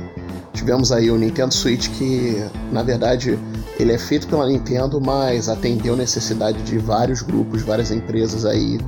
Tivemos 0.53 0.90
aí 0.90 1.11
o 1.11 1.16
Nintendo 1.16 1.55
Switch 1.55 1.88
que, 1.90 2.44
na 2.73 2.83
verdade, 2.83 3.38
ele 3.79 3.93
é 3.93 3.99
feito 3.99 4.27
pela 4.27 4.47
Nintendo, 4.47 5.01
mas 5.01 5.49
atendeu 5.49 5.97
necessidade 5.97 6.62
de 6.62 6.79
vários 6.79 7.23
grupos, 7.23 7.62
várias 7.62 7.91
empresas 7.91 8.45
aí 8.45 8.79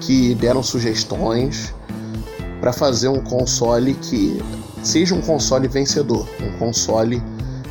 que 0.00 0.34
deram 0.36 0.62
sugestões 0.62 1.74
para 2.60 2.72
fazer 2.72 3.08
um 3.08 3.20
console 3.20 3.94
que 3.94 4.40
seja 4.82 5.14
um 5.14 5.20
console 5.20 5.66
vencedor, 5.66 6.28
um 6.40 6.56
console 6.58 7.22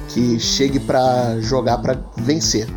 que 0.09 0.39
chegue 0.39 0.79
para 0.79 1.39
jogar 1.39 1.77
para 1.77 1.99
vencer. 2.17 2.67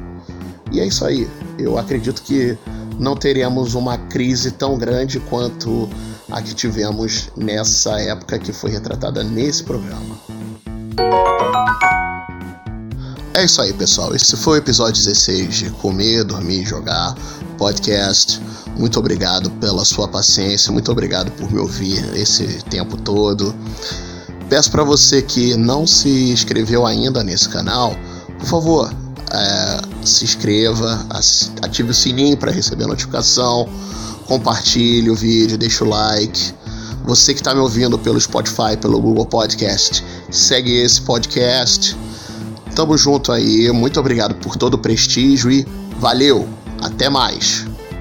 E 0.70 0.80
é 0.80 0.86
isso 0.86 1.04
aí. 1.04 1.28
Eu 1.58 1.76
acredito 1.76 2.22
que 2.22 2.56
não 2.98 3.16
teremos 3.16 3.74
uma 3.74 3.98
crise 3.98 4.52
tão 4.52 4.78
grande 4.78 5.18
quanto 5.20 5.88
a 6.30 6.40
que 6.40 6.54
tivemos 6.54 7.30
nessa 7.36 8.00
época 8.00 8.38
que 8.38 8.52
foi 8.52 8.70
retratada 8.70 9.24
nesse 9.24 9.64
programa. 9.64 10.16
É 13.40 13.44
isso 13.46 13.62
aí, 13.62 13.72
pessoal. 13.72 14.14
Esse 14.14 14.36
foi 14.36 14.58
o 14.58 14.60
episódio 14.60 15.02
16 15.02 15.54
de 15.54 15.70
Comer, 15.70 16.24
Dormir 16.24 16.60
e 16.60 16.66
Jogar 16.66 17.14
podcast. 17.56 18.38
Muito 18.76 18.98
obrigado 18.98 19.50
pela 19.52 19.82
sua 19.82 20.06
paciência, 20.06 20.70
muito 20.70 20.92
obrigado 20.92 21.30
por 21.30 21.50
me 21.50 21.58
ouvir 21.58 22.04
esse 22.14 22.44
tempo 22.64 22.98
todo. 22.98 23.54
Peço 24.50 24.70
para 24.70 24.84
você 24.84 25.22
que 25.22 25.56
não 25.56 25.86
se 25.86 26.30
inscreveu 26.30 26.84
ainda 26.84 27.24
nesse 27.24 27.48
canal, 27.48 27.96
por 28.38 28.46
favor, 28.46 28.94
é, 29.32 29.80
se 30.04 30.22
inscreva, 30.24 31.06
ative 31.62 31.92
o 31.92 31.94
sininho 31.94 32.36
para 32.36 32.52
receber 32.52 32.86
notificação, 32.86 33.66
compartilhe 34.26 35.08
o 35.08 35.14
vídeo, 35.14 35.56
deixe 35.56 35.82
o 35.82 35.88
like. 35.88 36.52
Você 37.06 37.32
que 37.32 37.40
está 37.40 37.54
me 37.54 37.60
ouvindo 37.60 37.98
pelo 37.98 38.20
Spotify, 38.20 38.76
pelo 38.78 39.00
Google 39.00 39.24
Podcast, 39.24 40.04
segue 40.30 40.82
esse 40.82 41.00
podcast. 41.00 41.96
Tamo 42.80 42.96
junto 42.96 43.30
aí, 43.30 43.70
muito 43.72 44.00
obrigado 44.00 44.36
por 44.36 44.56
todo 44.56 44.72
o 44.72 44.78
prestígio 44.78 45.50
e 45.50 45.66
valeu, 45.98 46.48
até 46.80 47.10
mais. 47.10 47.66